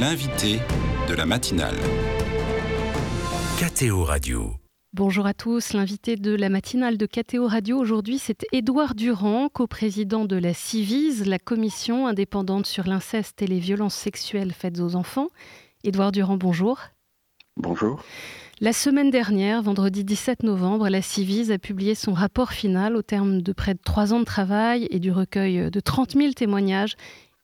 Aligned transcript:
L'invité 0.00 0.60
de 1.08 1.14
la 1.14 1.26
matinale. 1.26 1.74
KTO 3.58 4.04
Radio. 4.04 4.52
Bonjour 4.92 5.26
à 5.26 5.34
tous, 5.34 5.72
l'invité 5.72 6.14
de 6.14 6.36
la 6.36 6.50
matinale 6.50 6.98
de 6.98 7.06
KTO 7.06 7.48
Radio 7.48 7.78
aujourd'hui 7.78 8.18
c'est 8.18 8.46
Édouard 8.52 8.94
Durand, 8.94 9.48
coprésident 9.48 10.24
de 10.24 10.36
la 10.36 10.54
CIVIS, 10.54 11.24
la 11.24 11.40
commission 11.40 12.06
indépendante 12.06 12.66
sur 12.66 12.86
l'inceste 12.86 13.42
et 13.42 13.48
les 13.48 13.58
violences 13.58 13.96
sexuelles 13.96 14.52
faites 14.52 14.78
aux 14.78 14.94
enfants. 14.94 15.30
Édouard 15.82 16.12
Durand, 16.12 16.36
bonjour. 16.36 16.78
Bonjour. 17.56 18.00
La 18.60 18.72
semaine 18.72 19.10
dernière, 19.10 19.62
vendredi 19.62 20.04
17 20.04 20.44
novembre, 20.44 20.88
la 20.88 21.02
CIVIS 21.02 21.52
a 21.52 21.58
publié 21.58 21.96
son 21.96 22.12
rapport 22.12 22.52
final 22.52 22.94
au 22.94 23.02
terme 23.02 23.42
de 23.42 23.52
près 23.52 23.74
de 23.74 23.80
trois 23.84 24.12
ans 24.12 24.20
de 24.20 24.24
travail 24.24 24.86
et 24.90 25.00
du 25.00 25.10
recueil 25.10 25.70
de 25.70 25.80
30 25.80 26.12
000 26.12 26.32
témoignages. 26.34 26.96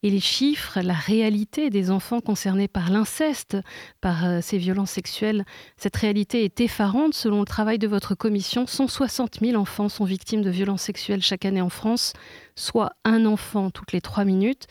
Et 0.05 0.11
les 0.11 0.19
chiffres, 0.19 0.81
la 0.81 0.93
réalité 0.93 1.71
des 1.71 1.89
enfants 1.89 2.21
concernés 2.21 2.67
par 2.67 2.91
l'inceste, 2.91 3.57
par 4.01 4.23
euh, 4.23 4.39
ces 4.39 4.59
violences 4.59 4.91
sexuelles, 4.91 5.45
cette 5.77 5.95
réalité 5.95 6.43
est 6.43 6.61
effarante. 6.61 7.15
Selon 7.15 7.39
le 7.39 7.45
travail 7.47 7.79
de 7.79 7.87
votre 7.87 8.13
commission, 8.13 8.67
160 8.67 9.39
000 9.41 9.59
enfants 9.59 9.89
sont 9.89 10.05
victimes 10.05 10.43
de 10.43 10.51
violences 10.51 10.83
sexuelles 10.83 11.23
chaque 11.23 11.43
année 11.43 11.59
en 11.59 11.69
France, 11.69 12.13
soit 12.55 12.91
un 13.03 13.25
enfant 13.25 13.71
toutes 13.71 13.93
les 13.93 14.01
trois 14.01 14.25
minutes. 14.25 14.67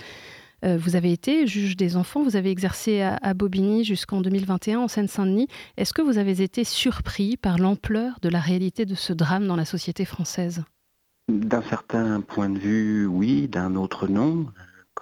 Euh, 0.65 0.77
vous 0.77 0.95
avez 0.95 1.11
été 1.11 1.49
juge 1.49 1.77
des 1.77 1.97
enfants, 1.97 2.23
vous 2.23 2.37
avez 2.37 2.53
exercé 2.53 3.03
à, 3.03 3.35
Bobigny 3.35 3.83
jusqu'en 3.83 4.21
2021 4.21 4.79
en 4.79 4.87
Seine-Saint-Denis. 4.87 5.49
Est-ce 5.77 5.93
que 5.93 6.03
vous 6.03 6.19
avez 6.19 6.43
été 6.43 6.63
surpris 6.63 7.37
par 7.37 7.59
l'ampleur 7.59 8.19
de 8.23 8.29
la 8.29 8.39
réalité 8.39 8.87
de 8.87 8.95
ce 8.95 9.13
drame 9.13 9.49
dans 9.49 9.57
la 9.57 9.65
société 9.65 10.05
française? 10.05 10.63
D'un 11.29 11.63
certain 11.63 12.21
point 12.21 12.51
de 12.51 12.59
vue, 12.59 13.07
oui, 13.07 13.49
d'un 13.49 13.75
autre 13.75 14.07
non. 14.07 14.47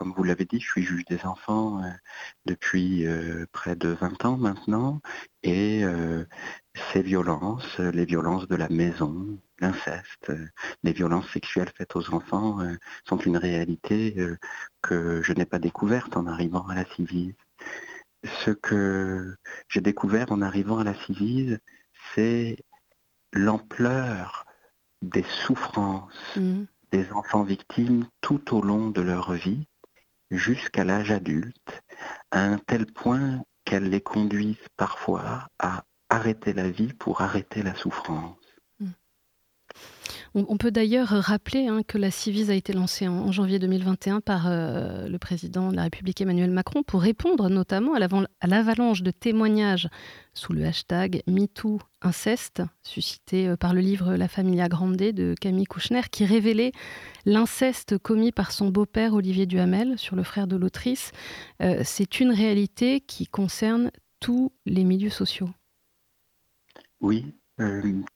Comme 0.03 0.15
vous 0.17 0.25
l'avez 0.25 0.47
dit, 0.47 0.59
je 0.59 0.67
suis 0.67 0.83
juge 0.83 1.05
des 1.05 1.25
enfants 1.25 1.81
euh, 1.85 1.89
depuis 2.45 3.07
euh, 3.07 3.47
près 3.53 3.77
de 3.77 3.91
20 3.91 4.25
ans 4.25 4.37
maintenant. 4.37 5.01
Et 5.45 5.85
ces 6.93 7.03
violences, 7.03 7.79
les 7.79 8.05
violences 8.05 8.49
de 8.49 8.57
la 8.57 8.69
maison, 8.69 9.39
l'inceste, 9.63 10.31
euh, 10.31 10.49
les 10.83 10.93
violences 10.93 11.31
sexuelles 11.31 11.71
faites 11.77 11.97
aux 11.97 12.13
enfants 12.13 12.61
euh, 12.61 12.77
sont 13.09 13.17
une 13.17 13.37
réalité 13.37 14.15
euh, 14.19 14.37
que 14.83 15.23
je 15.23 15.33
n'ai 15.33 15.47
pas 15.47 15.59
découverte 15.59 16.17
en 16.17 16.27
arrivant 16.27 16.67
à 16.67 16.75
la 16.75 16.85
civile. 16.85 17.35
Ce 18.25 18.51
que 18.51 19.37
j'ai 19.69 19.81
découvert 19.81 20.31
en 20.33 20.43
arrivant 20.43 20.79
à 20.79 20.85
la 20.85 20.95
civile, 20.95 21.61
c'est 22.15 22.57
l'ampleur 23.33 24.45
des 25.01 25.25
souffrances 25.45 26.37
mmh. 26.37 26.65
des 26.93 27.11
enfants 27.13 27.45
victimes 27.45 28.07
tout 28.21 28.55
au 28.55 28.63
long 28.63 28.91
de 28.91 29.01
leur 29.01 29.33
vie, 29.33 29.67
jusqu'à 30.33 30.85
l'âge 30.85 31.11
adulte, 31.11 31.83
à 32.31 32.41
un 32.41 32.59
tel 32.59 32.87
point 32.87 33.45
qu'elles 33.65 33.91
les 33.91 34.01
conduisent 34.01 34.69
parfois 34.77 35.47
à 35.59 35.85
arrêter 36.09 36.53
la 36.53 36.69
vie 36.71 36.93
pour 36.95 37.21
arrêter 37.21 37.63
la 37.63 37.75
souffrance. 37.75 38.42
On, 40.35 40.57
peut 40.57 40.71
d'ailleurs 40.71 41.09
rappeler 41.09 41.67
hein, 41.67 41.83
que 41.87 41.99
la 41.99 42.11
Civis 42.11 42.51
a 42.51 42.55
été 42.55 42.73
lancée 42.73 43.07
en, 43.07 43.31
janvier 43.33 43.59
2021 43.59 44.23
par 44.23 44.47
euh, 44.47 45.07
le 45.07 45.19
président 45.19 45.71
de 45.71 45.77
la 45.77 45.83
République 45.83 46.23
Emmanuel 46.23 46.51
Macron 46.51 46.83
pour 46.83 47.03
répondre 47.03 47.51
notamment 47.51 47.95
à 47.95 48.47
l'avalanche 48.47 49.03
de 49.03 49.11
témoignages 49.11 49.91
sous 50.33 50.55
le 50.55 50.65
hashtag 50.65 51.23
MeTooInceste, 51.27 52.63
suscité 52.83 53.47
euh, 53.47 53.57
par 53.57 53.75
le 53.75 53.83
livre 53.83 54.15
La 54.15 54.27
Familia 54.27 54.71
Grande 54.71 54.97
de 54.97 55.35
Camille 55.39 55.67
Kouchner, 55.67 56.01
qui 56.11 56.25
révélait 56.25 56.73
l'inceste 57.27 57.99
commis 57.99 58.33
par 58.33 58.53
son 58.53 58.71
beau-père 58.71 59.13
Olivier 59.13 59.45
Duhamel 59.45 59.99
sur 59.99 60.17
le 60.17 60.23
frère 60.23 60.47
de 60.47 60.57
l'autrice. 60.57 61.13
Euh, 61.61 61.83
c'est 61.85 62.21
une 62.21 62.31
réalité 62.31 63.01
qui 63.01 63.27
concerne 63.27 63.91
tous 64.19 64.51
les 64.65 64.85
milieux 64.85 65.11
sociaux. 65.11 65.51
Oui, 67.03 67.35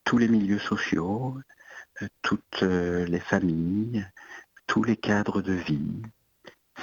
tous 0.04 0.18
les 0.18 0.28
milieux 0.28 0.58
sociaux, 0.58 1.36
toutes 2.22 2.62
euh, 2.62 3.04
les 3.06 3.20
familles, 3.20 4.06
tous 4.66 4.82
les 4.82 4.96
cadres 4.96 5.42
de 5.42 5.52
vie. 5.52 6.02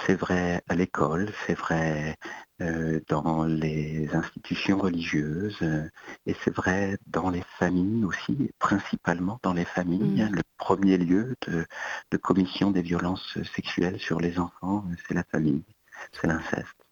C'est 0.06 0.16
vrai 0.16 0.64
à 0.68 0.76
l'école, 0.76 1.32
c'est 1.46 1.54
vrai 1.54 2.16
euh, 2.62 3.00
dans 3.10 3.46
les 3.46 4.10
institutions 4.16 4.80
religieuses 4.80 5.60
euh, 5.62 5.88
et 6.26 6.36
c'est 6.44 6.54
vrai 6.54 6.98
dans 7.06 7.30
les 7.30 7.44
familles 7.60 8.04
aussi, 8.04 8.50
principalement 8.58 9.40
dans 9.44 9.54
les 9.54 9.66
familles. 9.66 10.24
Mm. 10.24 10.36
Le 10.36 10.42
premier 10.58 10.98
lieu 10.98 11.36
de 11.48 12.18
commission 12.18 12.72
des 12.72 12.82
violences 12.82 13.38
sexuelles 13.56 14.00
sur 14.00 14.20
les 14.20 14.40
enfants, 14.40 14.84
c'est 15.08 15.14
la 15.14 15.24
famille, 15.24 15.64
c'est 16.12 16.28
l'inceste. 16.28 16.86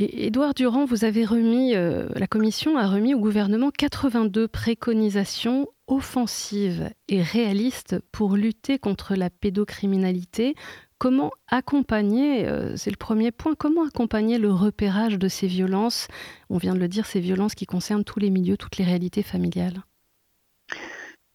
Édouard 0.00 0.54
Durand, 0.54 0.84
vous 0.84 1.04
avez 1.04 1.24
remis, 1.24 1.74
euh, 1.74 2.06
la 2.14 2.28
Commission 2.28 2.78
a 2.78 2.86
remis 2.86 3.14
au 3.14 3.18
gouvernement 3.18 3.72
82 3.72 4.46
préconisations 4.46 5.66
offensives 5.88 6.90
et 7.08 7.20
réalistes 7.20 7.96
pour 8.12 8.36
lutter 8.36 8.78
contre 8.78 9.16
la 9.16 9.28
pédocriminalité. 9.28 10.54
Comment 10.98 11.32
accompagner, 11.48 12.46
euh, 12.46 12.76
c'est 12.76 12.92
le 12.92 12.96
premier 12.96 13.32
point, 13.32 13.56
comment 13.56 13.84
accompagner 13.84 14.38
le 14.38 14.52
repérage 14.52 15.18
de 15.18 15.26
ces 15.26 15.48
violences? 15.48 16.06
On 16.48 16.58
vient 16.58 16.74
de 16.74 16.80
le 16.80 16.86
dire, 16.86 17.04
ces 17.04 17.18
violences 17.18 17.56
qui 17.56 17.66
concernent 17.66 18.04
tous 18.04 18.20
les 18.20 18.30
milieux, 18.30 18.56
toutes 18.56 18.76
les 18.76 18.84
réalités 18.84 19.24
familiales. 19.24 19.82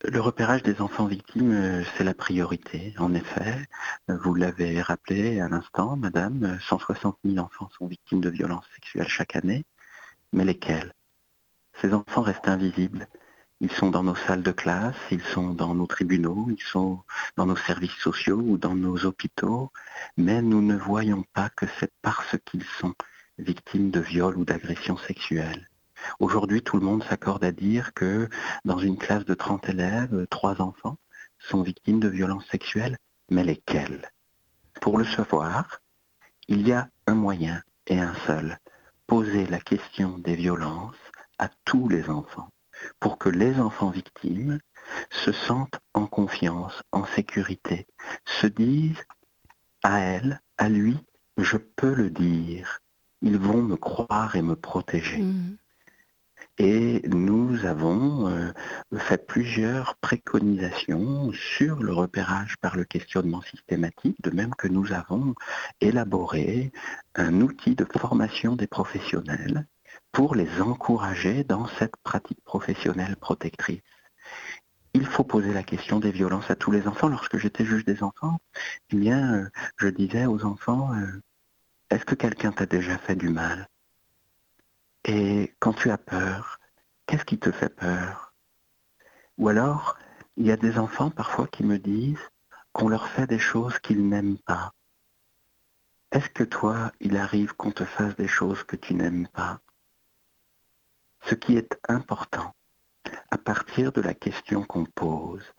Le 0.06 0.19
repérage 0.19 0.64
des 0.64 0.81
enfants 0.81 1.06
victimes, 1.06 1.53
euh, 1.53 1.84
c'est 1.96 2.03
la 2.03 2.14
priorité. 2.14 2.94
En 3.00 3.14
effet, 3.14 3.68
euh, 4.09 4.18
vous 4.18 4.36
l'avez 4.36 4.81
rappelé 4.81 5.40
à 5.40 5.47
l'instant, 5.47 5.96
Madame, 5.96 6.59
160 6.68 7.18
000 7.24 7.38
enfants 7.38 7.69
sont 7.78 7.88
victimes 7.88 8.19
de 8.19 8.30
violences 8.30 8.66
sexuelles 8.75 9.08
chaque 9.08 9.38
année. 9.38 9.63
Mais 10.34 10.44
lesquels? 10.44 10.94
Ces 11.81 11.94
enfants 11.94 12.22
restent 12.22 12.50
invisibles. 12.50 13.08
Ils 13.62 13.72
sont 13.72 13.92
dans 13.92 14.03
nos 14.03 14.16
salles 14.16 14.44
de 14.44 14.52
classe, 14.52 14.97
ils 15.09 15.24
sont 15.24 15.53
dans 15.53 15.74
nos 15.74 15.88
tribunaux, 15.88 16.47
ils 16.50 16.62
sont 16.62 17.02
dans 17.38 17.46
nos 17.46 17.56
services 17.56 17.96
sociaux 17.96 18.42
ou 18.44 18.58
dans 18.58 18.75
nos 18.75 19.06
hôpitaux, 19.06 19.72
mais 20.18 20.42
nous 20.42 20.62
ne 20.62 20.75
voyons 20.75 21.24
pas 21.34 21.50
que 21.50 21.66
c'est 21.80 21.94
parce 22.02 22.36
qu'ils 22.44 22.66
sont 22.66 22.94
victimes 23.38 23.90
de 23.90 24.02
viols 24.02 24.38
ou 24.38 24.44
d'agressions 24.44 24.97
sexuelles. 24.97 25.69
Aujourd'hui, 26.19 26.62
tout 26.62 26.78
le 26.78 26.86
monde 26.86 27.03
s'accorde 27.03 27.44
à 27.44 27.52
dire 27.52 27.94
que 27.94 28.30
dans 28.66 28.78
une 28.78 28.97
classe 28.97 29.25
de 29.25 29.34
30 29.34 29.69
élèves, 29.69 30.28
trois 30.30 30.62
enfants 30.62 30.97
sont 31.40 31.62
victimes 31.62 32.00
de 32.00 32.08
violences 32.08 32.47
sexuelles, 32.50 32.97
mais 33.30 33.44
lesquels 33.44 34.12
Pour 34.81 34.97
le 34.97 35.06
savoir, 35.06 35.81
il 36.47 36.68
y 36.68 36.74
a 36.74 36.90
un 37.08 37.16
moyen 37.16 37.62
et 37.88 38.00
un 38.00 38.16
seul, 38.25 38.58
poser 39.08 39.46
la 39.47 39.59
question 39.59 40.18
des 40.18 40.36
violences 40.36 40.96
à 41.38 41.50
tous 41.66 41.90
les 41.90 42.09
enfants, 42.09 42.50
pour 43.00 43.18
que 43.18 43.30
les 43.30 43.59
enfants 43.59 43.90
victimes 43.90 44.59
se 45.09 45.31
sentent 45.31 45.80
en 45.94 46.08
confiance, 46.08 46.81
en 46.92 47.06
sécurité, 47.06 47.88
se 48.25 48.47
disent 48.47 49.03
à 49.84 50.00
elle, 50.00 50.42
à 50.58 50.69
lui, 50.69 50.97
je 51.38 51.58
peux 51.58 51.94
le 51.94 52.09
dire, 52.09 52.80
ils 53.22 53.38
vont 53.38 53.62
me 53.62 53.75
croire 53.75 54.36
et 54.36 54.42
me 54.42 54.56
protéger. 54.56 55.22
Mmh. 55.22 55.58
Et 56.59 57.02
nous 57.08 57.66
avons 57.66 58.28
euh, 58.28 58.52
fait 58.97 59.25
plusieurs 59.25 59.96
préconisations 59.96 61.31
sur 61.34 61.81
le 61.81 61.91
repérage 61.91 62.58
par 62.58 62.75
le 62.75 62.84
questionnement 62.84 63.41
systématique, 63.41 64.22
de 64.22 64.30
même 64.30 64.53
que 64.53 64.68
nous 64.68 64.92
avons 64.92 65.34
élaboré 65.81 66.72
un 67.16 67.42
outil 67.42 67.75
de 67.75 67.86
formation 67.97 68.56
des 68.56 68.68
professionnels 68.68 69.66
pour 70.12 70.36
les 70.36 70.62
encourager 70.62 71.44
dans 71.44 71.68
cette 71.80 71.97
pratique 72.03 72.44
professionnelle 72.44 73.16
protectrice. 73.16 73.81
Il 74.94 75.08
faut 75.08 75.24
poser 75.24 75.53
la 75.53 75.63
question 75.63 76.00
des 76.00 76.12
violences 76.12 76.52
à 76.52 76.56
tous 76.56 76.69
les 76.69 76.88
enfants. 76.88 77.08
Lorsque 77.09 77.38
j'étais 77.38 77.66
juge 77.66 77.84
des 77.84 78.03
enfants, 78.03 78.38
eh 78.92 78.96
bien, 78.96 79.34
euh, 79.34 79.50
je 79.78 79.88
disais 79.88 80.28
aux 80.28 80.46
enfants, 80.46 80.94
euh, 80.94 81.19
est-ce 81.90 82.06
que 82.06 82.13
quelqu'un 82.13 82.52
t'a 82.52 82.68
déjà 82.68 83.00
fait 83.00 83.16
du 83.16 83.30
mal? 83.30 83.68
Et 85.05 85.53
quand 85.59 85.73
tu 85.73 85.91
as 85.91 85.97
peur, 85.97 86.59
qu'est-ce 87.05 87.25
qui 87.25 87.38
te 87.38 87.51
fait 87.51 87.75
peur? 87.75 88.33
Ou 89.38 89.50
alors, 89.50 89.97
il 90.38 90.45
y 90.45 90.51
a 90.51 90.57
des 90.57 90.77
enfants 90.77 91.09
parfois 91.09 91.47
qui 91.47 91.63
me 91.63 91.77
disent 91.77 92.29
qu'on 92.71 92.88
leur 92.88 93.07
fait 93.07 93.27
des 93.27 93.39
choses 93.39 93.79
qu'ils 93.79 94.07
n'aiment 94.07 94.39
pas. 94.39 94.73
Est-ce 96.11 96.29
que 96.29 96.44
toi, 96.44 96.91
il 97.00 97.17
arrive 97.17 97.55
qu'on 97.55 97.71
te 97.71 97.85
fasse 97.85 98.15
des 98.15 98.27
choses 98.27 98.63
que 98.63 98.75
tu 98.75 98.94
n'aimes 98.94 99.27
pas? 99.27 99.59
Ce 101.21 101.35
qui 101.35 101.57
est 101.57 101.79
important, 101.88 102.53
à 103.31 103.38
partir 103.38 103.91
de 103.91 104.01
la 104.01 104.13
question 104.13 104.63
qu'on 104.63 104.85
pose, 104.85 105.53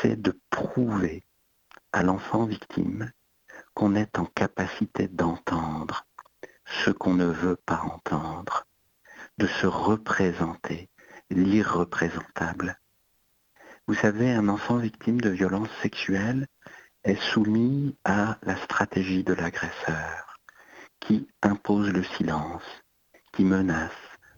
c'est 0.00 0.20
de 0.20 0.38
prouver 0.50 1.24
à 1.92 2.02
l'enfant 2.02 2.46
victime 2.46 3.12
qu'on 3.74 3.94
est 3.94 4.18
en 4.18 4.24
capacité 4.24 5.08
d'entendre 5.08 6.06
ce 6.84 6.90
qu'on 6.90 7.14
ne 7.14 7.26
veut 7.26 7.56
pas 7.66 7.80
entendre, 7.82 8.66
de 9.38 9.46
se 9.46 9.66
représenter 9.66 10.88
l'irreprésentable. 11.30 12.78
Vous 13.86 13.94
savez, 13.94 14.30
un 14.30 14.48
enfant 14.48 14.76
victime 14.76 15.20
de 15.20 15.30
violences 15.30 15.70
sexuelles 15.82 16.46
est 17.04 17.20
soumis 17.20 17.96
à 18.04 18.38
la 18.42 18.56
stratégie 18.56 19.24
de 19.24 19.32
l'agresseur, 19.34 20.38
qui 21.00 21.28
impose 21.42 21.90
le 21.90 22.04
silence, 22.04 22.62
qui 23.32 23.44
menace, 23.44 23.90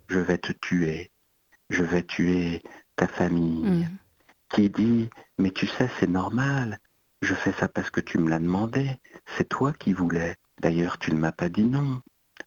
je 0.09 0.19
vais 0.19 0.39
te 0.39 0.53
tuer, 0.53 1.11
je 1.71 1.83
vais 1.83 2.03
tuer 2.03 2.63
ta 2.97 3.07
famille, 3.07 3.65
Mm. 3.85 3.89
qui 4.51 4.71
dit, 4.71 5.11
mais 5.39 5.51
tu 5.51 5.67
sais, 5.67 5.91
c'est 5.99 6.09
normal, 6.09 6.79
je 7.23 7.35
fais 7.35 7.53
ça 7.53 7.69
parce 7.69 7.91
que 7.91 8.01
tu 8.01 8.19
me 8.19 8.31
l'as 8.31 8.39
demandé, 8.39 8.91
c'est 9.37 9.49
toi 9.49 9.73
qui 9.73 9.93
voulais, 9.93 10.37
d'ailleurs 10.61 10.99
tu 10.99 11.13
ne 11.13 11.19
m'as 11.19 11.33
pas 11.33 11.49
dit 11.49 11.65
non. 11.65 12.01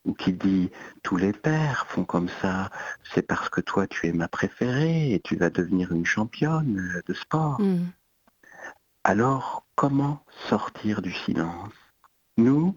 Ou 0.07 0.13
qui 0.13 0.33
dit, 0.33 0.71
tous 1.03 1.17
les 1.17 1.33
pères 1.33 1.85
font 1.87 2.05
comme 2.05 2.29
ça, 2.41 2.71
c'est 3.13 3.21
parce 3.21 3.49
que 3.49 3.61
toi 3.61 3.85
tu 3.85 4.07
es 4.07 4.13
ma 4.13 4.27
préférée 4.27 5.13
et 5.13 5.19
tu 5.19 5.35
vas 5.35 5.49
devenir 5.49 5.91
une 5.91 6.05
championne 6.05 7.01
de 7.05 7.13
sport. 7.13 7.61
Mm. 7.61 7.91
Alors, 9.03 9.65
comment 9.75 10.23
sortir 10.49 11.01
du 11.01 11.11
silence? 11.13 11.73
Nous, 12.37 12.73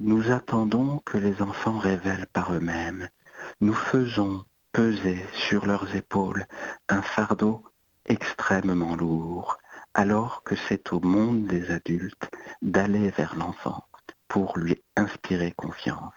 nous 0.00 0.30
attendons 0.30 0.98
que 1.04 1.18
les 1.18 1.40
enfants 1.40 1.78
révèlent 1.78 2.26
par 2.32 2.52
eux-mêmes. 2.52 3.08
Nous 3.60 3.74
faisons 3.74 4.44
peser 4.72 5.24
sur 5.32 5.66
leurs 5.66 5.94
épaules 5.94 6.46
un 6.88 7.02
fardeau 7.02 7.62
extrêmement 8.06 8.96
lourd, 8.96 9.58
alors 9.94 10.42
que 10.42 10.56
c'est 10.56 10.92
au 10.92 11.00
monde 11.00 11.46
des 11.46 11.70
adultes 11.70 12.30
d'aller 12.62 13.10
vers 13.10 13.36
l'enfant 13.36 13.84
pour 14.28 14.58
lui 14.58 14.82
inspirer 14.96 15.52
confiance. 15.52 16.14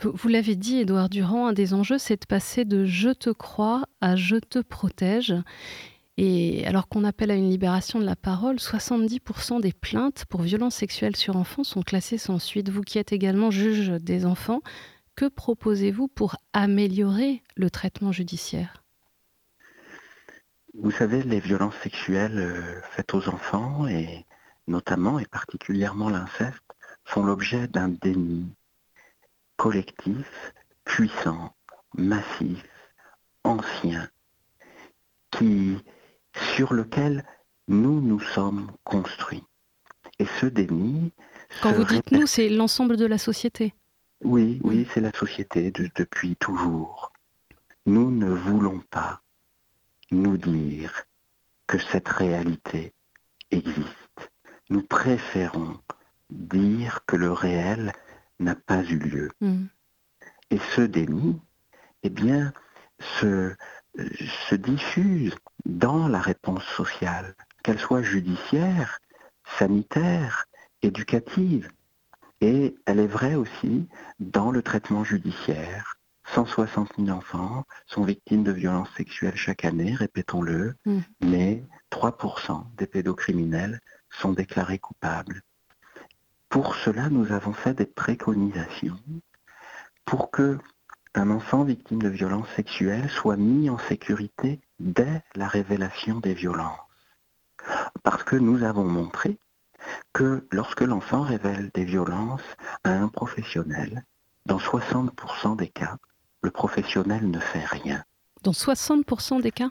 Vous, 0.00 0.28
l'avez 0.28 0.54
dit, 0.54 0.78
Édouard 0.78 1.08
Durand, 1.08 1.48
un 1.48 1.52
des 1.52 1.74
enjeux, 1.74 1.98
c'est 1.98 2.20
de 2.20 2.26
passer 2.26 2.64
de 2.64 2.84
je 2.84 3.10
te 3.10 3.30
crois 3.30 3.84
à 4.00 4.14
je 4.14 4.36
te 4.36 4.60
protège. 4.60 5.34
Et 6.16 6.64
alors 6.66 6.88
qu'on 6.88 7.02
appelle 7.02 7.32
à 7.32 7.34
une 7.34 7.50
libération 7.50 7.98
de 7.98 8.04
la 8.04 8.14
parole, 8.14 8.56
70% 8.56 9.60
des 9.60 9.72
plaintes 9.72 10.24
pour 10.26 10.42
violences 10.42 10.76
sexuelles 10.76 11.16
sur 11.16 11.36
enfants 11.36 11.64
sont 11.64 11.82
classées 11.82 12.18
sans 12.18 12.38
suite. 12.38 12.68
Vous 12.68 12.82
qui 12.82 12.98
êtes 12.98 13.12
également 13.12 13.50
juge 13.50 13.88
des 13.88 14.24
enfants, 14.24 14.60
que 15.16 15.26
proposez-vous 15.26 16.06
pour 16.06 16.36
améliorer 16.52 17.42
le 17.56 17.68
traitement 17.68 18.12
judiciaire? 18.12 18.84
Vous 20.74 20.92
savez, 20.92 21.24
les 21.24 21.40
violences 21.40 21.76
sexuelles 21.82 22.38
euh, 22.38 22.80
faites 22.92 23.14
aux 23.14 23.28
enfants, 23.28 23.88
et 23.88 24.26
notamment 24.68 25.18
et 25.18 25.26
particulièrement 25.26 26.08
l'inceste, 26.08 26.62
font 27.04 27.24
l'objet 27.24 27.66
d'un 27.66 27.88
déni 27.88 28.46
collectif, 29.58 30.54
puissant, 30.84 31.54
massif, 31.94 32.64
ancien, 33.44 34.08
qui, 35.30 35.76
sur 36.54 36.72
lequel 36.72 37.26
nous 37.66 38.00
nous 38.00 38.20
sommes 38.20 38.70
construits. 38.84 39.44
Et 40.18 40.26
ce 40.40 40.46
déni... 40.46 41.12
Quand 41.62 41.72
vous 41.72 41.84
dites 41.84 42.10
nous, 42.12 42.26
c'est 42.26 42.48
l'ensemble 42.48 42.96
de 42.96 43.04
la 43.06 43.18
société. 43.18 43.74
Oui, 44.24 44.60
oui, 44.64 44.86
c'est 44.92 45.00
la 45.00 45.12
société 45.12 45.70
de- 45.70 45.90
depuis 45.94 46.36
toujours. 46.36 47.12
Nous 47.86 48.10
ne 48.10 48.30
voulons 48.30 48.80
pas 48.90 49.22
nous 50.10 50.36
dire 50.36 51.04
que 51.66 51.78
cette 51.78 52.08
réalité 52.08 52.92
existe. 53.50 54.30
Nous 54.70 54.82
préférons 54.82 55.78
dire 56.30 57.00
que 57.06 57.16
le 57.16 57.32
réel 57.32 57.92
n'a 58.40 58.54
pas 58.54 58.82
eu 58.84 58.98
lieu. 58.98 59.30
Mm. 59.40 59.64
Et 60.50 60.58
ce 60.74 60.80
déni, 60.80 61.40
eh 62.02 62.10
bien, 62.10 62.52
se, 63.20 63.54
se 64.48 64.54
diffuse 64.54 65.34
dans 65.64 66.08
la 66.08 66.20
réponse 66.20 66.64
sociale, 66.64 67.34
qu'elle 67.62 67.78
soit 67.78 68.02
judiciaire, 68.02 68.98
sanitaire, 69.58 70.46
éducative. 70.82 71.70
Et 72.40 72.76
elle 72.86 73.00
est 73.00 73.06
vraie 73.08 73.34
aussi 73.34 73.88
dans 74.20 74.50
le 74.50 74.62
traitement 74.62 75.04
judiciaire. 75.04 75.96
160 76.34 76.92
000 76.98 77.08
enfants 77.16 77.64
sont 77.86 78.04
victimes 78.04 78.44
de 78.44 78.52
violences 78.52 78.94
sexuelles 78.96 79.36
chaque 79.36 79.64
année, 79.64 79.94
répétons-le, 79.94 80.74
Mm. 80.86 80.98
mais 81.22 81.64
3% 81.90 82.66
des 82.76 82.86
pédocriminels 82.86 83.80
sont 84.10 84.32
déclarés 84.32 84.78
coupables. 84.78 85.42
Pour 86.48 86.76
cela, 86.76 87.10
nous 87.10 87.32
avons 87.32 87.52
fait 87.52 87.74
des 87.74 87.86
préconisations 87.86 88.98
pour 90.04 90.30
que 90.30 90.58
un 91.14 91.30
enfant 91.30 91.64
victime 91.64 92.00
de 92.00 92.08
violences 92.08 92.48
sexuelles 92.56 93.10
soit 93.10 93.36
mis 93.36 93.68
en 93.70 93.78
sécurité 93.78 94.60
dès 94.78 95.22
la 95.34 95.48
révélation 95.48 96.20
des 96.20 96.34
violences. 96.34 96.78
Parce 98.02 98.22
que 98.22 98.36
nous 98.36 98.62
avons 98.62 98.84
montré 98.84 99.38
que 100.12 100.46
lorsque 100.52 100.82
l'enfant 100.82 101.22
révèle 101.22 101.70
des 101.74 101.84
violences 101.84 102.56
à 102.84 102.92
un 102.92 103.08
professionnel, 103.08 104.04
dans 104.46 104.58
60% 104.58 105.56
des 105.56 105.68
cas, 105.68 105.96
le 106.42 106.50
professionnel 106.50 107.30
ne 107.30 107.38
fait 107.38 107.64
rien. 107.64 108.04
Dans 108.42 108.52
60% 108.52 109.42
des 109.42 109.52
cas? 109.52 109.70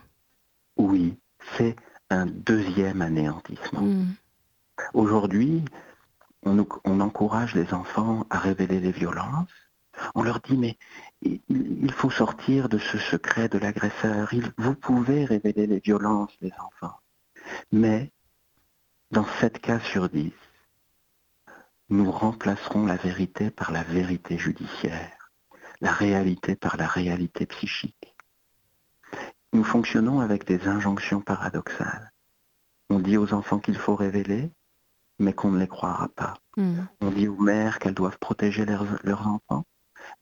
Oui, 0.75 1.17
c'est 1.57 1.75
un 2.09 2.25
deuxième 2.25 3.01
anéantissement. 3.01 3.81
Mm. 3.81 4.13
Aujourd'hui, 4.93 5.63
on, 6.85 6.99
encourage 6.99 7.55
les 7.55 7.73
enfants 7.73 8.25
à 8.29 8.39
révéler 8.39 8.79
les 8.79 8.91
violences. 8.91 9.49
On 10.15 10.23
leur 10.23 10.39
dit, 10.41 10.57
mais 10.57 10.77
il, 11.21 11.41
il 11.49 11.91
faut 11.91 12.09
sortir 12.09 12.69
de 12.69 12.77
ce 12.77 12.97
secret 12.97 13.49
de 13.49 13.57
l'agresseur. 13.57 14.29
Vous 14.57 14.75
pouvez 14.75 15.25
révéler 15.25 15.67
les 15.67 15.79
violences, 15.79 16.35
les 16.41 16.53
enfants. 16.59 16.99
Mais, 17.71 18.11
dans 19.11 19.25
7 19.39 19.59
cas 19.59 19.79
sur 19.79 20.09
10, 20.09 20.31
nous 21.89 22.11
remplacerons 22.11 22.85
la 22.85 22.97
vérité 22.97 23.49
par 23.49 23.71
la 23.71 23.83
vérité 23.83 24.37
judiciaire, 24.37 25.31
la 25.79 25.91
réalité 25.91 26.55
par 26.55 26.77
la 26.77 26.87
réalité 26.87 27.45
psychique. 27.45 28.15
Nous 29.53 29.63
fonctionnons 29.63 30.19
avec 30.19 30.45
des 30.45 30.67
injonctions 30.67 31.21
paradoxales. 31.21 32.11
On 32.89 32.99
dit 32.99 33.17
aux 33.17 33.33
enfants 33.33 33.59
qu'il 33.59 33.77
faut 33.77 33.95
révéler, 33.95 34.51
mais 35.19 35.33
qu'on 35.33 35.51
ne 35.51 35.59
les 35.59 35.67
croira 35.67 36.09
pas. 36.09 36.35
Mm. 36.57 36.81
On 37.01 37.11
dit 37.11 37.27
aux 37.27 37.37
mères 37.37 37.79
qu'elles 37.79 37.93
doivent 37.93 38.19
protéger 38.19 38.65
leurs, 38.65 38.85
leurs 39.03 39.27
enfants, 39.27 39.65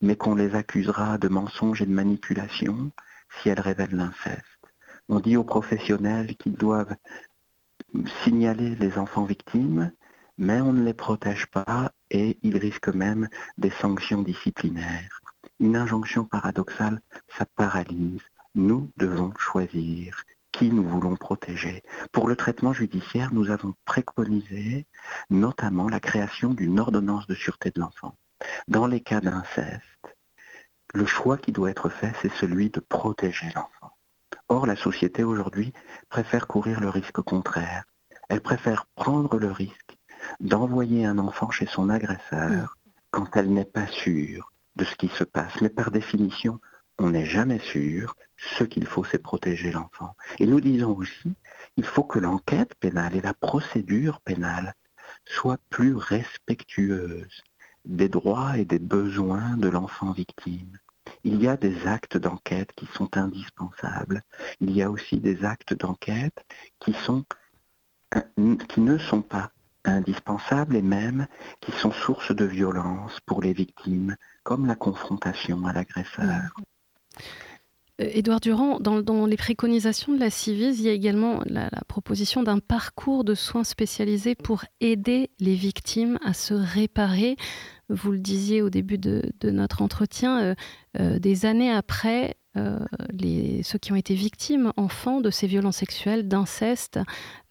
mais 0.01 0.15
qu'on 0.15 0.35
les 0.35 0.55
accusera 0.55 1.17
de 1.17 1.27
mensonges 1.27 1.81
et 1.81 1.85
de 1.85 1.93
manipulation 1.93 2.91
si 3.41 3.49
elles 3.49 3.59
révèlent 3.59 3.95
l'inceste. 3.95 4.41
On 5.09 5.19
dit 5.19 5.37
aux 5.37 5.43
professionnels 5.43 6.35
qu'ils 6.37 6.55
doivent 6.55 6.95
signaler 8.23 8.75
les 8.75 8.97
enfants 8.97 9.25
victimes, 9.25 9.91
mais 10.37 10.61
on 10.61 10.73
ne 10.73 10.83
les 10.83 10.93
protège 10.93 11.45
pas 11.47 11.91
et 12.09 12.37
ils 12.41 12.57
risquent 12.57 12.93
même 12.93 13.29
des 13.57 13.71
sanctions 13.81 14.21
disciplinaires. 14.21 15.21
Une 15.59 15.75
injonction 15.75 16.25
paradoxale, 16.25 17.01
ça 17.37 17.45
paralyse. 17.45 18.21
Nous 18.55 18.91
devons 18.97 19.33
choisir 19.37 20.23
qui 20.57 20.71
nous 20.71 20.87
voulons 20.87 21.17
protéger. 21.17 21.83
Pour 22.13 22.29
le 22.29 22.37
traitement 22.37 22.71
judiciaire, 22.71 23.33
nous 23.33 23.51
avons 23.51 23.73
préconisé 23.83 24.87
notamment 25.29 25.89
la 25.89 25.99
création 25.99 26.53
d'une 26.53 26.79
ordonnance 26.79 27.27
de 27.27 27.35
sûreté 27.35 27.71
de 27.71 27.81
l'enfant. 27.81 28.15
Dans 28.69 28.87
les 28.87 29.01
cas 29.01 29.19
d'inceste, 29.19 29.81
le 30.93 31.05
choix 31.05 31.37
qui 31.37 31.51
doit 31.51 31.71
être 31.71 31.89
fait, 31.89 32.13
c'est 32.21 32.31
celui 32.31 32.69
de 32.69 32.79
protéger 32.79 33.47
l'enfant. 33.53 33.97
Or, 34.47 34.65
la 34.65 34.77
société 34.77 35.25
aujourd'hui 35.25 35.73
préfère 36.09 36.47
courir 36.47 36.79
le 36.79 36.89
risque 36.89 37.21
contraire. 37.21 37.83
Elle 38.29 38.41
préfère 38.41 38.85
prendre 38.95 39.37
le 39.37 39.51
risque 39.51 39.97
d'envoyer 40.39 41.05
un 41.05 41.17
enfant 41.17 41.51
chez 41.51 41.65
son 41.65 41.89
agresseur 41.89 42.77
quand 43.11 43.35
elle 43.35 43.51
n'est 43.51 43.65
pas 43.65 43.87
sûre 43.87 44.53
de 44.77 44.85
ce 44.85 44.95
qui 44.95 45.09
se 45.09 45.25
passe. 45.25 45.59
Mais 45.61 45.69
par 45.69 45.91
définition, 45.91 46.61
on 46.97 47.09
n'est 47.11 47.25
jamais 47.25 47.59
sûr. 47.59 48.15
Ce 48.37 48.63
qu'il 48.63 48.85
faut, 48.85 49.03
c'est 49.03 49.21
protéger 49.21 49.71
l'enfant. 49.71 50.15
Et 50.39 50.45
nous 50.45 50.61
disons 50.61 50.95
aussi, 50.95 51.33
il 51.77 51.85
faut 51.85 52.03
que 52.03 52.19
l'enquête 52.19 52.75
pénale 52.75 53.15
et 53.15 53.21
la 53.21 53.33
procédure 53.33 54.21
pénale 54.21 54.73
soient 55.25 55.59
plus 55.69 55.95
respectueuses 55.95 57.43
des 57.85 58.09
droits 58.09 58.57
et 58.57 58.65
des 58.65 58.79
besoins 58.79 59.57
de 59.57 59.69
l'enfant 59.69 60.11
victime. 60.11 60.77
Il 61.23 61.41
y 61.41 61.47
a 61.47 61.55
des 61.55 61.87
actes 61.87 62.17
d'enquête 62.17 62.71
qui 62.75 62.87
sont 62.87 63.15
indispensables. 63.17 64.23
Il 64.59 64.71
y 64.71 64.81
a 64.81 64.89
aussi 64.89 65.19
des 65.19 65.45
actes 65.45 65.73
d'enquête 65.73 66.43
qui, 66.79 66.95
ne 68.77 68.97
sont 68.97 69.21
pas 69.21 69.51
indispensables 69.83 70.75
et 70.75 70.81
même 70.81 71.27
qui 71.61 71.71
sont 71.71 71.91
source 71.91 72.35
de 72.35 72.45
violence 72.45 73.19
pour 73.25 73.41
les 73.41 73.53
victimes, 73.53 74.15
comme 74.43 74.65
la 74.65 74.75
confrontation 74.75 75.65
à 75.65 75.73
l'agresseur. 75.73 76.55
Euh, 78.01 78.09
Édouard 78.11 78.39
Durand, 78.39 78.79
dans, 78.79 79.25
les 79.25 79.37
préconisations 79.37 80.13
de 80.13 80.19
la 80.19 80.29
CIVIS, 80.29 80.75
il 80.79 80.81
y 80.81 80.89
a 80.89 80.93
également 80.93 81.41
la, 81.45 81.69
proposition 81.87 82.43
d'un 82.43 82.59
parcours 82.59 83.23
de 83.23 83.35
soins 83.35 83.63
spécialisés 83.63 84.35
pour 84.35 84.65
aider 84.81 85.29
les 85.39 85.55
victimes 85.55 86.19
à 86.23 86.33
se 86.33 86.53
réparer. 86.53 87.37
Vous 87.89 88.11
le 88.11 88.19
disiez 88.19 88.61
au 88.61 88.69
début 88.69 88.97
de, 88.97 89.21
notre 89.43 89.81
entretien, 89.81 90.41
euh, 90.41 90.55
euh, 90.99 91.19
des 91.19 91.45
années 91.45 91.71
après, 91.71 92.35
ceux 92.55 93.77
qui 93.79 93.91
ont 93.91 93.97
été 93.97 94.15
victimes, 94.15 94.71
enfants, 94.77 95.19
de 95.19 95.29
ces 95.29 95.45
violences 95.45 95.75
sexuelles, 95.75 96.29
d'inceste, 96.29 97.01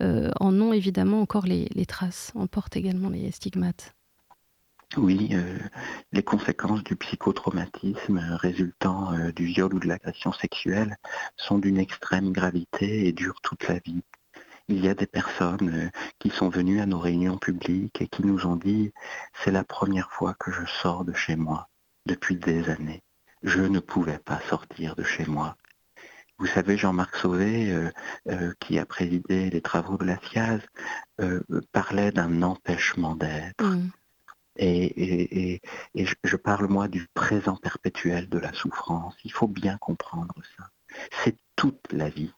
en 0.01 0.61
ont 0.63 0.73
évidemment 0.73 1.21
encore 1.21 1.45
les, 1.45 1.69
les 1.75 1.85
traces, 1.85 2.33
en 2.35 2.47
portent 2.47 2.79
également 2.79 3.11
les 3.11 3.31
stigmates. 3.31 3.95
Oui, 4.97 5.31
euh, 5.33 5.59
les 6.13 6.23
conséquences 6.23 6.85
du 6.85 6.95
psychotraumatisme 6.95 8.19
résultant 8.41 9.13
euh, 9.13 9.33
du 9.33 9.47
viol 9.47 9.75
ou 9.75 9.81
de 9.81 9.89
l'agression 9.89 10.33
sexuelle 10.33 10.97
sont 11.37 11.59
d'une 11.59 11.79
extrême 11.79 12.33
gravité 12.33 13.09
et 13.09 13.13
durent 13.13 13.41
toute 13.43 13.67
la 13.67 13.79
vie. 13.81 14.03
Il 14.69 14.85
y 14.85 14.89
a 14.89 14.95
des 14.95 15.07
personnes 15.07 15.71
euh, 15.71 15.91
qui 16.21 16.31
sont 16.31 16.49
venues 16.49 16.81
à 16.81 16.87
nos 16.87 16.99
réunions 16.99 17.39
publiques 17.39 18.01
et 18.03 18.09
qui 18.09 18.25
nous 18.25 18.47
ont 18.47 18.57
dit 18.57 18.93
c'est 19.43 19.51
la 19.51 19.65
première 19.65 20.13
fois 20.13 20.35
que 20.39 20.53
je 20.53 20.65
sors 20.67 21.05
de 21.05 21.13
chez 21.13 21.35
moi 21.35 21.69
depuis 22.07 22.37
des 22.37 22.71
années. 22.71 23.03
Je 23.43 23.63
ne 23.63 23.81
pouvais 23.81 24.19
pas 24.19 24.41
sortir 24.49 24.95
de 24.95 25.03
chez 25.03 25.27
moi. 25.27 25.57
Vous 26.39 26.47
savez, 26.47 26.77
Jean-Marc 26.77 27.17
Sauvé, 27.17 27.91
euh, 28.29 28.53
qui 28.59 28.79
a 28.79 28.87
présidé 28.87 29.51
les 29.51 29.61
travaux 29.61 29.97
de 29.97 30.05
la 30.05 30.19
FIAZ, 30.19 30.61
parlait 31.71 32.11
d'un 32.11 32.43
empêchement 32.43 33.15
d'être. 33.15 33.63
Mmh. 33.63 33.91
Et, 34.57 35.61
je 35.95 36.37
parle 36.37 36.69
moi 36.69 36.89
du 36.89 37.09
présent 37.15 37.57
perpétuel 37.57 38.29
de 38.29 38.39
la 38.39 38.53
souffrance. 38.53 39.15
Il 39.25 39.33
faut 39.33 39.49
bien 39.49 39.79
comprendre 39.79 40.35
ça. 40.57 40.71
C'est 41.11 41.37
toute 41.57 41.93
la 41.93 42.09
vie, 42.09 42.33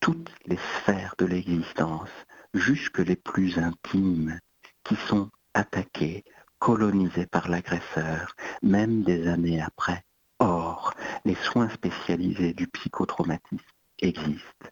toutes 0.00 0.30
les 0.46 0.58
sphères 0.76 1.14
de 1.18 1.26
l'existence, 1.26 2.10
jusque 2.54 2.98
les 2.98 3.16
plus 3.16 3.58
intimes, 3.58 4.38
qui 4.84 4.96
sont 5.08 5.30
attaquées, 5.54 6.24
colonisées 6.58 7.26
par 7.26 7.48
l'agresseur, 7.48 8.34
même 8.62 9.02
des 9.02 9.26
années 9.28 9.60
après. 9.60 10.04
Or, 10.38 10.94
les 11.24 11.34
soins 11.36 11.68
spécialisés 11.68 12.52
du 12.52 12.66
psychotraumatisme 12.68 13.64
existent. 14.00 14.68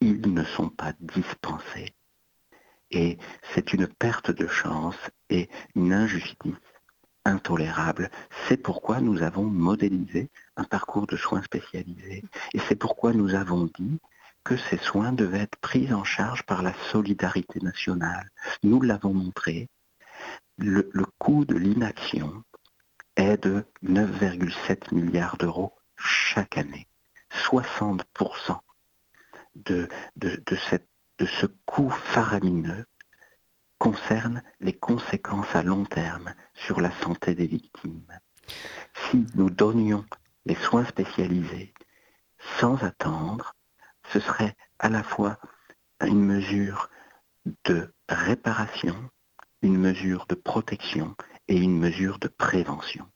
Ils 0.00 0.32
ne 0.32 0.44
sont 0.44 0.70
pas 0.70 0.92
dispensés. 1.00 1.94
Et 2.90 3.18
c'est 3.54 3.72
une 3.72 3.86
perte 3.86 4.30
de 4.30 4.46
chance 4.46 4.96
et 5.28 5.48
une 5.74 5.92
injustice 5.92 6.54
intolérable. 7.24 8.10
C'est 8.48 8.56
pourquoi 8.56 9.00
nous 9.00 9.22
avons 9.22 9.44
modélisé 9.44 10.30
un 10.56 10.64
parcours 10.64 11.06
de 11.06 11.16
soins 11.16 11.42
spécialisés. 11.42 12.24
Et 12.54 12.58
c'est 12.68 12.76
pourquoi 12.76 13.12
nous 13.12 13.34
avons 13.34 13.70
dit 13.78 14.00
que 14.44 14.56
ces 14.56 14.78
soins 14.78 15.12
devaient 15.12 15.42
être 15.42 15.58
pris 15.58 15.92
en 15.92 16.04
charge 16.04 16.42
par 16.44 16.62
la 16.62 16.72
solidarité 16.90 17.60
nationale. 17.60 18.30
Nous 18.62 18.80
l'avons 18.80 19.14
montré. 19.14 19.68
Le, 20.56 20.90
coût 21.18 21.44
de 21.44 21.56
l'inaction 21.56 22.42
est 23.16 23.44
de 23.44 23.64
9,7 23.84 24.94
milliards 24.94 25.36
d'euros 25.36 25.74
chaque 25.96 26.58
année. 26.58 26.86
60% 27.32 28.58
de, 29.56 29.88
de, 30.16 30.42
de, 30.46 30.56
cette 30.68 30.88
de 31.20 31.26
ce 31.26 31.44
coût 31.66 31.90
faramineux 31.90 32.86
concerne 33.78 34.42
les 34.58 34.72
conséquences 34.72 35.54
à 35.54 35.62
long 35.62 35.84
terme 35.84 36.34
sur 36.54 36.80
la 36.80 36.90
santé 37.02 37.34
des 37.34 37.46
victimes. 37.46 38.18
Si 38.94 39.26
nous 39.34 39.50
donnions 39.50 40.06
les 40.46 40.54
soins 40.54 40.86
spécialisés 40.86 41.74
sans 42.58 42.82
attendre, 42.82 43.54
ce 44.12 44.18
serait 44.18 44.56
à 44.78 44.88
la 44.88 45.02
fois 45.02 45.38
une 46.02 46.24
mesure 46.24 46.88
de 47.64 47.92
réparation, 48.08 48.96
une 49.60 49.76
mesure 49.76 50.24
de 50.26 50.34
protection 50.34 51.14
et 51.48 51.56
une 51.58 51.78
mesure 51.78 52.18
de 52.18 52.28
prévention. 52.28 53.06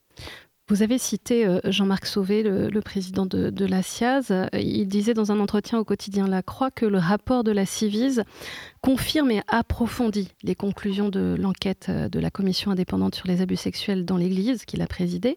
Vous 0.69 0.83
avez 0.83 0.97
cité 0.97 1.47
euh, 1.47 1.61
Jean-Marc 1.65 2.07
Sauvé, 2.07 2.43
le, 2.43 2.81
président 2.81 3.27
de, 3.27 3.67
la 3.67 3.83
CIAZ. 3.83 4.49
Il 4.55 4.89
disait 4.89 5.13
dans 5.13 5.31
un 5.31 5.39
entretien 5.39 5.79
au 5.79 5.85
quotidien 5.85 6.27
La 6.27 6.43
Croix 6.43 6.71
que 6.71 6.87
le 6.87 6.97
rapport 6.97 7.45
de 7.45 7.53
la 7.53 7.67
Civise 7.67 8.25
confirme 8.81 9.31
et 9.31 9.43
approfondit 9.49 10.31
les 10.43 10.55
conclusions 10.55 11.11
de 11.11 11.37
l'enquête 11.39 11.89
euh, 11.91 12.09
de 12.09 12.19
la 12.19 12.31
commission 12.31 12.71
indépendante 12.71 13.15
sur 13.15 13.29
les 13.29 13.43
abus 13.43 13.57
sexuels 13.57 14.07
dans 14.07 14.17
l'Église 14.17 14.65
qu'il 14.65 14.81
a 14.81 14.87
présidée. 14.87 15.37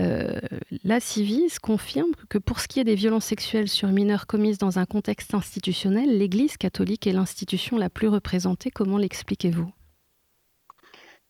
Euh, 0.00 0.40
la 0.82 0.98
Civise 0.98 1.60
confirme 1.60 2.10
que 2.28 2.38
pour 2.38 2.58
ce 2.58 2.66
qui 2.66 2.80
est 2.80 2.84
des 2.84 2.96
violences 2.96 3.26
sexuelles 3.26 3.68
sur 3.68 3.88
mineurs 3.88 4.26
commises 4.26 4.58
dans 4.58 4.80
un 4.80 4.86
contexte 4.86 5.34
institutionnel, 5.34 6.18
l'Église 6.18 6.56
catholique 6.56 7.06
est 7.06 7.12
l'institution 7.12 7.78
la 7.78 7.90
plus 7.90 8.08
représentée. 8.08 8.72
Comment 8.72 8.98
l'expliquez-vous? 8.98 9.70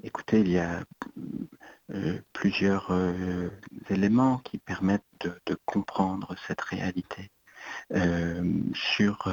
Écoutez, 0.02 0.40
il 0.40 0.50
y 0.50 0.58
a 0.58 0.84
euh, 1.94 2.20
plusieurs 2.34 2.90
euh, 2.90 3.48
éléments 3.88 4.38
qui 4.38 4.58
permettent 4.58 5.02
de, 5.20 5.58
comprendre 5.64 6.34
cette 6.46 6.60
réalité. 6.60 7.30
Euh, 7.94 8.62
sur 8.74 9.28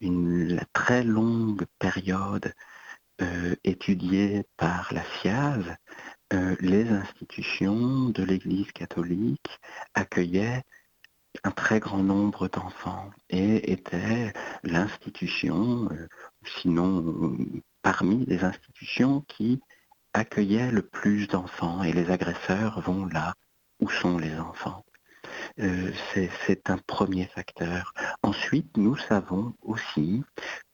la 0.00 0.64
très 0.72 1.02
longue 1.04 1.66
période 1.78 2.52
étudiée 3.64 4.44
par 4.56 4.92
la 4.94 5.02
FIAV, 5.02 5.76
les 6.60 6.88
institutions 6.88 8.08
de 8.08 8.22
l'Église 8.22 8.72
catholique 8.72 9.60
accueillaient 9.94 10.62
un 11.44 11.50
très 11.50 11.80
grand 11.80 12.02
nombre 12.02 12.48
d'enfants 12.48 13.10
et 13.28 13.72
étaient 13.72 14.32
l'institution, 14.62 15.88
sinon 16.44 17.36
parmi 17.82 18.24
les 18.24 18.42
institutions 18.42 19.20
qui 19.28 19.60
accueillait 20.12 20.70
le 20.70 20.82
plus 20.82 21.28
d'enfants 21.28 21.82
et 21.82 21.92
les 21.92 22.10
agresseurs 22.10 22.80
vont 22.80 23.06
là 23.06 23.34
où 23.80 23.88
sont 23.88 24.18
les 24.18 24.38
enfants. 24.38 24.84
Euh, 25.58 25.92
c'est 26.46 26.70
un 26.70 26.78
premier 26.78 27.26
facteur. 27.26 27.92
Ensuite, 28.22 28.76
nous 28.76 28.96
savons 28.96 29.54
aussi 29.62 30.22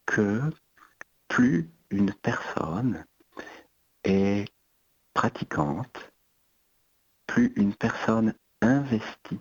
que 0.06 0.40
plus 1.28 1.70
une 1.90 2.12
personne 2.12 3.04
est 4.04 4.46
pratiquante, 5.14 6.12
plus 7.26 7.52
une 7.56 7.74
personne 7.74 8.34
investit 8.60 9.40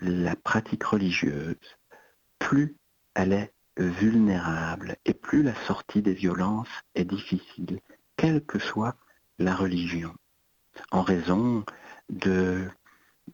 la 0.00 0.36
pratique 0.36 0.84
religieuse, 0.84 1.56
plus 2.38 2.76
elle 3.14 3.32
est 3.32 3.52
vulnérable 3.76 4.96
et 5.04 5.14
plus 5.14 5.42
la 5.42 5.54
sortie 5.66 6.02
des 6.02 6.14
violences 6.14 6.68
est 6.94 7.04
difficile 7.04 7.80
quelle 8.16 8.44
que 8.44 8.58
soit 8.58 8.96
la 9.38 9.54
religion, 9.54 10.14
en 10.90 11.02
raison 11.02 11.64
de, 12.08 12.68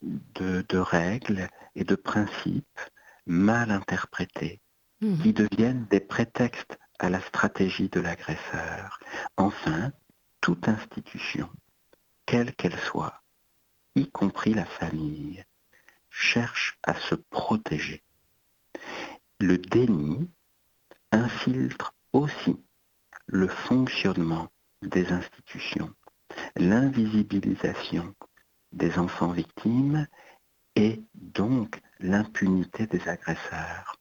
de, 0.02 0.78
règles 0.78 1.48
et 1.74 1.84
de 1.84 1.94
principes 1.94 2.80
mal 3.26 3.70
interprétés, 3.70 4.60
mmh. 5.00 5.22
qui 5.22 5.32
deviennent 5.32 5.86
des 5.86 6.00
prétextes 6.00 6.78
à 6.98 7.10
la 7.10 7.20
stratégie 7.20 7.88
de 7.88 8.00
l'agresseur. 8.00 8.98
Enfin, 9.36 9.92
toute 10.40 10.68
institution, 10.68 11.48
quelle 12.26 12.54
qu'elle 12.54 12.78
soit, 12.78 13.22
y 13.94 14.10
compris 14.10 14.54
la 14.54 14.64
famille, 14.64 15.44
cherche 16.10 16.78
à 16.82 16.94
se 16.94 17.14
protéger. 17.14 18.02
Le 19.40 19.58
déni 19.58 20.30
infiltre 21.10 21.94
aussi 22.12 22.56
le 23.26 23.48
fonctionnement 23.48 24.51
des 24.82 25.12
institutions, 25.12 25.90
l'invisibilisation 26.56 28.14
des 28.72 28.98
enfants 28.98 29.32
victimes 29.32 30.06
et 30.76 31.02
donc 31.14 31.80
l'impunité 32.00 32.86
des 32.86 33.08
agresseurs. 33.08 33.96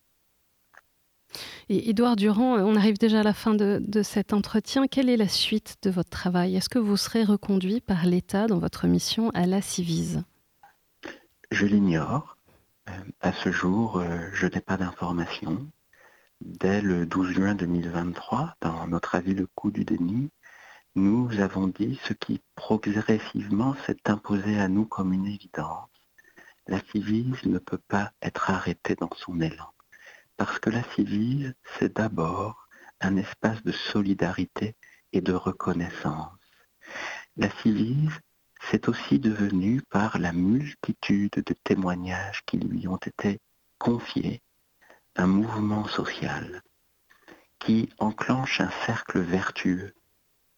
Et 1.69 1.89
Édouard 1.89 2.17
Durand, 2.17 2.57
on 2.59 2.75
arrive 2.75 2.97
déjà 2.97 3.21
à 3.21 3.23
la 3.23 3.33
fin 3.33 3.53
de, 3.53 4.01
cet 4.03 4.33
entretien. 4.33 4.87
Quelle 4.87 5.09
est 5.09 5.17
la 5.17 5.29
suite 5.29 5.77
de 5.83 5.89
votre 5.89 6.09
travail? 6.09 6.55
Est-ce 6.55 6.69
que 6.69 6.79
vous 6.79 6.97
serez 6.97 7.23
reconduit 7.23 7.79
par 7.79 8.05
l'État 8.05 8.47
dans 8.47 8.59
votre 8.59 8.87
mission 8.87 9.29
à 9.29 9.45
la 9.45 9.61
Civise? 9.61 10.23
Je 11.51 11.65
l'ignore. 11.65 12.37
Euh, 12.89 12.91
à 13.21 13.31
ce 13.31 13.51
jour, 13.51 13.97
euh, 13.97 14.29
je 14.33 14.47
n'ai 14.47 14.59
pas 14.59 14.75
d'informations. 14.77 15.65
Dès 16.41 16.81
le 16.81 17.05
12 17.05 17.31
juin 17.31 17.55
2023, 17.55 18.55
dans 18.61 18.87
notre 18.87 19.15
avis 19.15 19.35
le 19.35 19.47
coût 19.53 19.71
du 19.71 19.85
déni, 19.85 20.29
nous 20.95 21.39
avons 21.39 21.67
dit 21.67 21.99
ce 22.03 22.11
qui 22.11 22.41
progressivement 22.55 23.75
s'est 23.85 24.09
imposé 24.09 24.59
à 24.59 24.67
nous 24.67 24.85
comme 24.85 25.13
une 25.13 25.25
évidence. 25.25 25.87
La 26.67 26.81
civise 26.91 27.45
ne 27.45 27.59
peut 27.59 27.79
pas 27.87 28.11
être 28.21 28.49
arrêtée 28.49 28.95
dans 28.95 29.09
son 29.15 29.39
élan, 29.39 29.71
parce 30.35 30.59
que 30.59 30.69
la 30.69 30.83
civise, 30.83 31.53
c'est 31.79 31.95
d'abord 31.95 32.67
un 32.99 33.15
espace 33.15 33.63
de 33.63 33.71
solidarité 33.71 34.75
et 35.13 35.21
de 35.21 35.31
reconnaissance. 35.31 36.37
La 37.37 37.49
civise, 37.61 38.19
c'est 38.69 38.89
aussi 38.89 39.17
devenu 39.17 39.81
par 39.81 40.19
la 40.19 40.33
multitude 40.33 41.31
de 41.45 41.55
témoignages 41.63 42.43
qui 42.45 42.57
lui 42.57 42.87
ont 42.89 42.97
été 42.97 43.39
confiés 43.79 44.41
un 45.15 45.27
mouvement 45.27 45.87
social 45.87 46.61
qui 47.59 47.89
enclenche 47.97 48.59
un 48.59 48.71
cercle 48.85 49.19
vertueux 49.19 49.93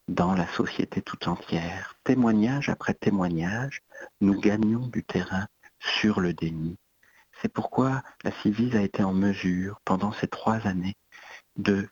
dans 0.08 0.34
la 0.34 0.46
société 0.48 1.02
tout 1.02 1.28
entière. 1.28 1.96
Témoignage 2.04 2.68
après 2.68 2.94
témoignage, 2.94 3.82
nous 4.20 4.38
gagnons 4.38 4.86
du 4.86 5.02
terrain 5.02 5.46
sur 5.80 6.20
le 6.20 6.32
déni. 6.32 6.76
C'est 7.42 7.52
pourquoi 7.52 8.02
la 8.22 8.30
Civise 8.42 8.76
a 8.76 8.82
été 8.82 9.02
en 9.02 9.12
mesure, 9.12 9.80
pendant 9.84 10.12
ces 10.12 10.28
trois 10.28 10.66
années, 10.66 10.96
de 11.56 11.88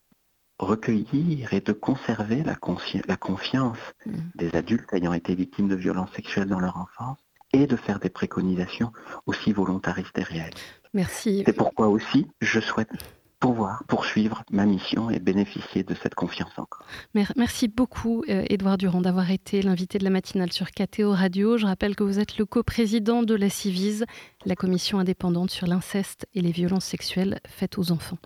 recueillir 0.59 1.53
et 1.53 1.61
de 1.61 1.73
conserver 1.73 2.43
la, 2.43 2.57
la 3.07 3.17
confiance 3.17 3.79
mmh. 4.07 4.13
des 4.37 4.55
adultes 4.55 4.93
ayant 4.93 5.13
été 5.13 5.35
victimes 5.35 5.69
de 5.69 5.75
violences 5.75 6.13
sexuelles 6.13 6.49
dans 6.49 6.61
leur 6.61 6.77
enfance 6.77 7.19
et 7.53 7.67
de 7.67 7.77
faire 7.77 7.99
des 7.99 8.11
préconisations 8.11 8.93
aussi 9.27 9.53
volontaristes 9.53 10.17
et 10.19 10.23
réelles. 10.23 10.55
Merci. 10.95 11.43
C'est 11.45 11.53
pourquoi 11.53 11.89
aussi 11.89 12.29
je 12.41 12.61
souhaite 12.61 12.91
pouvoir 13.43 13.83
poursuivre 13.89 14.45
ma 14.53 14.67
mission 14.67 15.11
et 15.11 15.19
bénéficier 15.19 15.83
de 15.83 15.95
cette 16.01 16.15
confiance 16.15 16.57
encore. 16.57 16.87
Merci 17.37 17.67
beaucoup, 17.67 18.23
Edouard 18.29 18.75
euh, 18.75 18.77
Durand, 18.77 19.01
d'avoir 19.01 19.33
été 19.33 19.63
l'invité 19.63 19.99
de 19.99 20.05
la 20.05 20.11
matinale 20.11 20.53
sur 20.53 20.71
KTO 20.71 21.11
Radio. 21.11 21.59
Je 21.59 21.67
rappelle 21.67 21.97
que 21.97 22.05
vous 22.05 22.21
êtes 22.21 22.39
le 22.39 22.47
coprésident 22.47 23.25
de 23.25 23.35
la 23.35 23.51
CIVIS, 23.51 24.05
la 24.47 24.55
commission 24.55 25.01
indépendante 25.01 25.51
sur 25.51 25.67
l'inceste 25.67 26.29
et 26.35 26.41
les 26.41 26.53
violences 26.53 26.85
sexuelles 26.85 27.41
faites 27.49 27.79
aux 27.79 27.91
enfants. 27.91 28.19